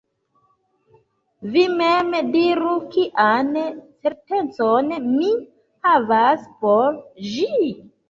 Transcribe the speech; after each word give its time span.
Vi 1.55 1.65
mem 1.81 2.09
diru: 2.37 2.73
kian 2.97 3.53
certecon 3.61 4.93
mi 5.15 5.33
havas 5.93 6.53
por 6.67 7.03
ĝi? 7.33 7.55